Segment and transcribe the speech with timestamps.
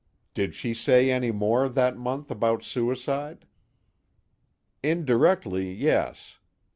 [0.33, 3.45] "Did she say any more, that month, about suicide?"
[4.81, 6.39] "Indirectly, yes.